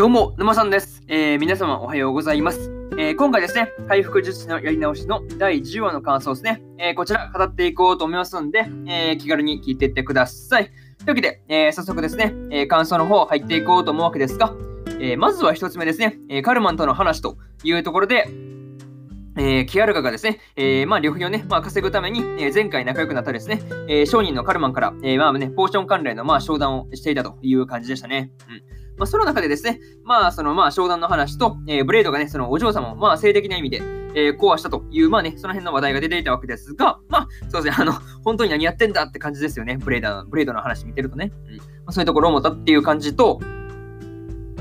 [0.00, 1.02] どうも、沼さんです。
[1.08, 2.72] えー、皆様おはようございます。
[2.96, 6.62] えー、今回ですね、回復術師のやり直しの第10話の感想ですね。
[6.78, 10.64] えー、こちら語っていこうと思いますんで、え気軽に聞いていってください。
[10.64, 10.72] とい
[11.04, 14.54] うわけで、え早速ですね、え感想の方入っていこうと思うわけですが、
[15.00, 18.26] えまずは1つ目ですね、えカルマンとの話というところで、
[19.36, 28.32] えー、キアルガがですね、えー、まあ、旅費をね、まあ、稼ぐために、えー、前回仲良くなったですね、え、商人のカルマンから、えー、まあね、ポーション関連の、まあ、商談をしていたという感じでしたね。
[28.48, 28.80] うん。
[29.00, 33.78] まあ、その中でですね、まあ、その、まあ、商談の話と、えー、ブレードがね、そのお嬢様を、まあ、性的な意味で、
[34.14, 41.32] えー、壊したという、まあね、その辺の話題が出ていたわけですが、まあ、そうですね、あの、本当に何やってんだって感じですよね、ブレードの、ブレードの話見てるとね。
[41.48, 41.56] うん。
[41.56, 43.40] まあ、そういうところを思ったっていう感じと、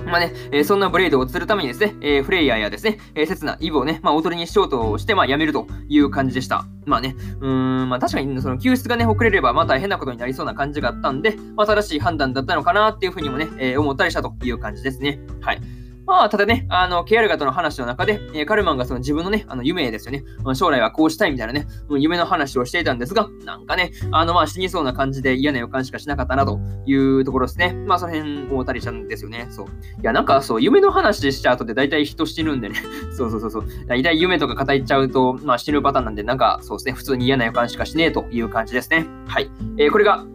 [0.10, 6.66] まあね、えー、そんなブレードを釣るためにですね、えー、フレイヤーやですね、えー、刹那、イブをね、まあ、おとりにしようとして、まあ、やめるという感じでした。
[6.86, 15.20] まあね、うーん、まあ確かにその救出がね、遅れれば、まあ大変なことになりそうな感じがあったんで、まあ正しい判断だったのかなっていうふうにもね、えー、思ったりしたという感じですね。
[15.42, 15.62] はい。
[16.10, 20.24] まあ、ただね、あの、ケアルガとの話の中で、え、カルマンがその自分のね、あの、夢ですよね、
[20.56, 21.68] 将来はこうしたいみたいなね、
[22.00, 27.74] 夢の話をしていたんですが、なんかね、あの、まあ、死にそうな感じで嫌な予感しかしなかったなというところですね。
[27.86, 29.46] まあ、その辺思ったりしたんですよね。
[29.52, 29.68] そう。
[29.68, 29.70] い
[30.02, 32.76] や、なんかそう、夢の話しちゃうとで大体人死ぬんでね。
[33.16, 33.66] そうそうそうそう。
[33.86, 39.06] 大体夢とか語っちゃうと、まあ、死ぬパターンなんで、なんかそうですね、普通に嫌な予感しかしねえという感じですね。
[39.28, 39.52] はい。
[39.78, 40.26] えー、これが、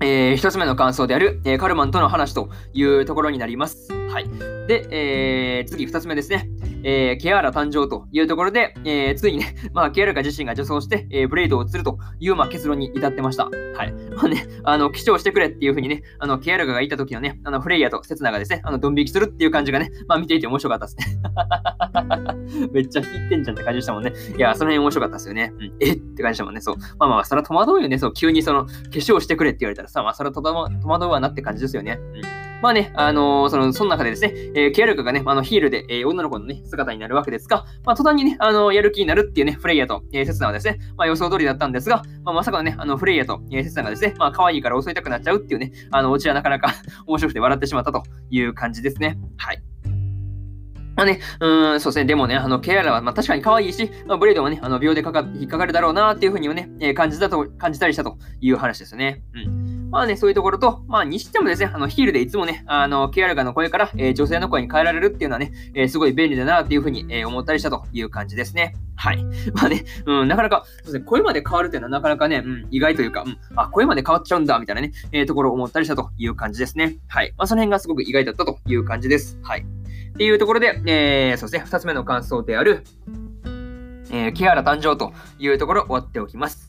[0.00, 3.92] えー、一つ目の感想である、えー、カルマンとの話というところになります。
[4.08, 4.28] はい。
[4.68, 6.48] で、えー、次二つ目ですね。
[6.84, 13.44] えー、ケアラ誕生というところで、えー、ついにね、 まあ、ケアラが自身が女装して、えー、ブレイドを釣るという、まあ、結論に至ってました。
[13.44, 13.50] は
[13.84, 13.92] い。
[14.14, 21.04] まあね、 あの、記帳してくれっていうふうにね、あの、ケアラがいた時のね、あの、フレイヤーとセツナがですね、あの、ドン引きするっていう感じがね、まあ、見ていて面白かったですね。
[22.72, 24.12] めっちゃ引いてんじゃんって感じでしたもんね。
[24.36, 25.52] いや、その辺面白かったですよね。
[25.58, 25.92] うん、え？
[25.92, 26.60] って感じでしたもんね。
[26.60, 26.76] そう。
[26.98, 27.98] まあまあ、それは戸惑うよね。
[27.98, 31.98] そう、急にその、化粧してくれって言われたらさ、まあ、それは戸惑うわなって感じですよね。
[32.14, 46.72] うんまあね、あのー、その、その中でですね、えー、ケアルカがね、あの、ヒールで、えー、女の子のね、姿になるわけですが、まあ、途端にね、あのやる気になるっていうね、フレイヤと、えー、セツナはですね、まあ、予想通りだったんですが、まあ、まさかのね、あの、フレイヤと、えー、セツナがですね、まあ、可愛いから襲いたくなっちゃうっていうね、あの、うちはなかなか
[47.06, 49.18] 面白くて笑ってしまったという感じですね。
[49.36, 49.62] はい。
[50.96, 52.06] まあね、うん、そうですね。
[52.06, 59.22] でもね、あの、ケアラは、まあ、確かに可愛いし、まあ、ブレードはね、あの、秒でかか引っかかるだろうなっていうふうにもね、えー、感じたと、感じたりしたという話ですよね。
[59.34, 59.63] うん。
[59.94, 68.74] まあね、そういうところと、まあにしてもですね、あのヒールでいつもね、あの、ケアルガの声から、えー、女性の声に変えられるっていうのはね、えー、すごい便利だなっていうふうに、えー、思ったりしたという感じですね。
[68.96, 69.24] はい。
[69.54, 76.96] まあね、うん、なかなか、そうですね、声まで変わるっていうのはなかなかね、うん、意外というか、うん、あ、声まで変わっちゃうんだ、みたいなね、えー、ところを思ったりしたという感じですね。
[77.06, 77.32] はい。
[77.38, 79.38] まあその辺がすごく意外だったという感じです。
[79.44, 79.60] はい。
[79.60, 82.82] っていうところで、えー、そうですね、二つ目の感想である、
[84.10, 86.63] えー、キアラ誕生というところ終わっておきます。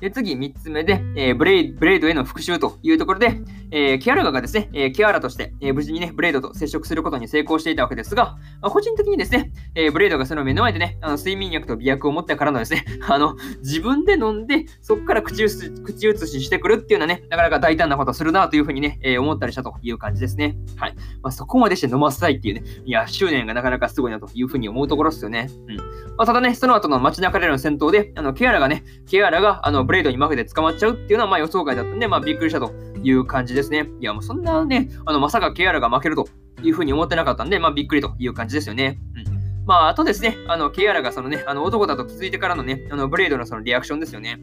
[0.00, 3.40] で、次、3つ目で、えー、ブレイブレイドへの復讐というところで、
[3.70, 20.56] えー、キアラガがですね、えー、キアラとして、えー、無事にね、ブレイドと接触することに成功していたわけですが、まあ、個人的にですね、えー、ブレイドがその目の前でね、あの睡眠薬と美薬を持ってからのですね、 あの、自分で飲んで、そこから口移し口移ししてくるっていうのはね、なかなか大胆なことするなというふうにね、えー、思ったりしたという感じですね。
[20.76, 20.94] はい。
[21.22, 25.48] まあ、そこまでして飲ませたいっていうね、いや、執念がなかなかすごいなというふうに思うところですよね。
[25.68, 25.76] うん。
[25.76, 25.84] ま
[26.18, 32.72] あ、ただね、その後の街中での戦闘で、あの、ケアラがね、ケアラが、あの、ブレイドにマフで捕まっちゃうっていうのは、まあ予想外だったんで、まあびっくりしたと
[33.06, 33.88] いう感じですね。
[34.00, 36.28] いや、もうそんなね、あの、まさかケアラが負けると
[36.62, 38.98] いうふうに思ってなかったんで、まあびっくりという感じですよね。
[39.14, 39.64] うん。
[39.66, 44.38] まあ、あとですね、あの、ケアラがそのね、あの男だと気づいてからのね、あの、ブレードのそのリアクションですよね。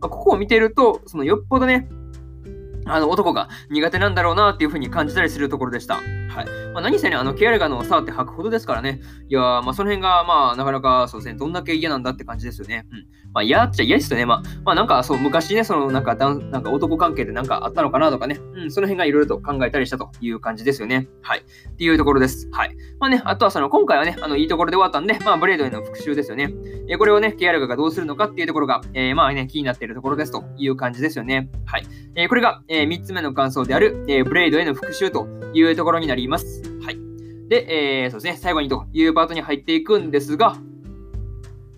[0.00, 1.88] まあ、ここを見てると、そのよっぽどね、
[2.86, 6.00] あの男が苦手なんだろうなっていうふうに感じたりするところでした。
[6.34, 6.46] はい。
[6.72, 9.00] まあ、何せね、あの、ケアレガの触って吐くほどですからね。
[9.28, 12.86] いや、まあ、その辺が、まあ、なかなか、そうですね、どんだけ嫌なんだって感じですよね。
[12.90, 13.06] うん。
[13.32, 14.26] まあ、嫌っちゃ嫌ですよね。
[14.26, 18.40] まあ、まあ、なんか、そう、昔ね、その、なんか、なんか男関係でなんかあったのかなとかね。
[18.54, 21.08] うん、その辺がいろいろと考えたりしたという感じですよね。
[21.22, 21.40] はい。
[21.40, 22.48] っていうところです。
[22.50, 22.76] はい。
[22.98, 26.52] まあね、あとはその、今回はね、あの、いいところで終わったんで、まあ、ブレードへの復習ですよね。
[26.88, 31.48] えー、これをね、ケアレガがどうするのかっていうところが、えー、まあね、気になっているところですという感じですよね。
[31.64, 31.86] はい。
[32.16, 36.62] えー、これが、えー、3つ目の感想である、えー、ブレイドへの復習というところになります。
[36.82, 36.98] はい。
[37.48, 40.56] で、えー、そうですね、最後にというパートに入っていくんですが、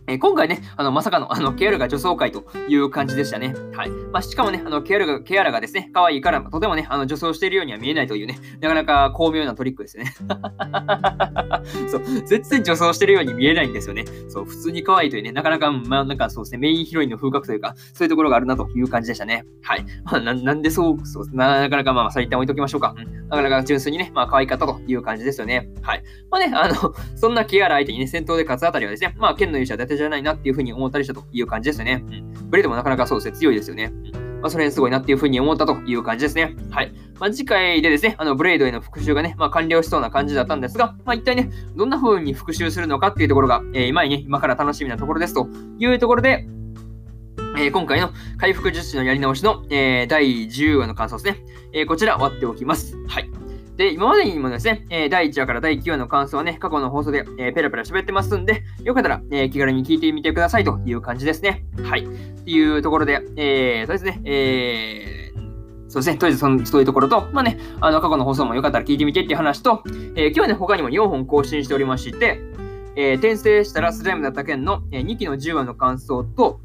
[0.08, 3.54] え今回ね、あの、まさかの、あの、ケアルが女装会という感じでしたね。
[3.74, 3.90] はい。
[3.90, 10.14] まあ、しかもね、あの、ケアルが、ケアラがですね、可愛いから、とてもね、あの、女装しているようには見えないというね、なかなか巧妙なトリックですね。
[11.88, 14.04] そう、全然女装してるように見えないんですよね。
[14.28, 19.44] そう、普通に可愛いというね、なかなか、まあ、なんかそうですね、メインヒロインの風格というか、そういうところがあるなという感じでしたね。
[19.62, 19.84] はい。
[20.04, 22.94] まあ、ななんでそう、そうな、なかなか、まあ、それ一旦置いときましょうか。
[22.96, 23.28] うん。
[23.28, 25.68] なかなか純粋にね、まあ、可愛かったという感じですよね。
[25.82, 26.02] はい。
[26.30, 32.04] まあね、あの、そんなケアラ相手にね、戦闘で勝つあたりはですね、まあ、剣の勇者伊達じゃないなっていうふうに思ったりしたという感じですよね。
[32.06, 32.50] うん。
[32.50, 33.92] ブレードもなかなかそうですね、強いですよね。
[34.14, 34.40] うん。
[34.40, 36.54] まあ、それにすごいなっていうふうに思ったという感じですね。
[36.70, 36.92] はい。
[37.18, 45.48] まあ、次回でですね、あのブレードへの復習がね、まあ、完了しそうな感じだったんですが、まあ、一体ね、どんな風に復習するのかっていうところが、えー、今にね、今から楽しみなところですと
[45.78, 46.46] いうところで、
[47.58, 51.44] えー、今回の回復術師のやり直しの、えー、第10話の感想ですね。
[51.72, 52.96] えー、こちら割っておきます。
[53.08, 53.25] はい。
[53.76, 61.64] で、今までにもですね、え第1話から第9話の感想はね、過去の放送で、えペラペラ喋ってますんで、よかったら、え気軽に聞いてみてくださいという感じですね。
[61.82, 62.04] はい。
[62.04, 66.16] っていうところで、えー、そうですね、えー、そうですね。
[66.16, 69.82] とりあえずそのそういうところと、まあね、あの、過去の放送もよかったら聞いてみてっていう話と、
[70.14, 72.40] えー、今日はね、他にも4本更新しておりまして、
[72.96, 76.60] えー、転生したらスライムだった件の、えー、2期の10話の感想と、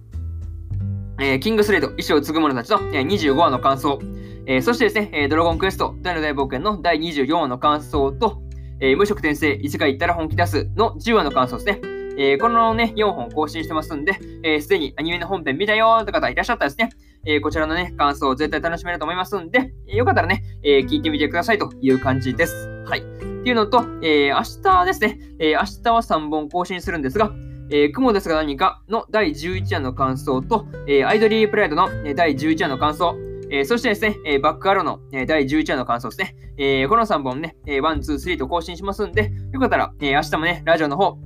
[1.19, 3.99] えー、キングスレイド、意志を継ぐ者たちの、えー、25話の感想、
[4.47, 8.41] えー、そしてですね、え、ドラゴンクエスト、大の大冒険の第24話の感想と、
[8.79, 12.01] え、無職転生、異世界行ったら本気出すの10話の感想ですね。
[12.17, 16.89] えー、このね、4本更新してますんで、す、えー、で、にアニメの本編見たよーって方いらっしゃったらですね、
[17.25, 22.69] えー、こちらのね、感想を絶対楽しめると思いますんで、よかったらね、え、聞いてみてくださいという感じです。
[22.85, 22.99] はい。
[22.99, 27.31] っていうのと、え、明日ですね、え、明日は3本更新するんですが、
[27.69, 33.15] えー、雲ですが何かの第11話の感想と、え、アイドリープライドの第11話の感想、
[33.51, 36.35] えー、そしてですね、え、バックアローの、え、第11話の感想ですね。
[36.57, 41.17] え、この3本ね、えー、1、2、3と更新しますんで、よかったら、え、明日もね、ラジオの方、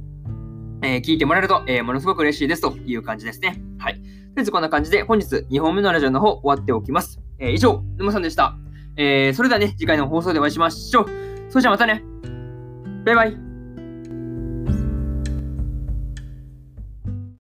[0.81, 3.61] え、聞いてもらえると、え、ものすごく嬉しいですという感じですね。
[3.77, 3.93] はい。
[3.95, 7.21] とりあえずこんな感じで、本日2本目のラジオの方終わっておきます。
[7.37, 8.55] え、以上、沼さんでした。
[8.97, 11.05] え、それではね、次回の放送でお会いしましょう。
[11.49, 12.03] それじゃあまたね。
[13.05, 13.44] バイバイ。